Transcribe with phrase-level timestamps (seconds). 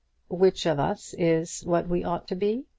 [0.31, 2.65] "Which of us is what we ought to be?"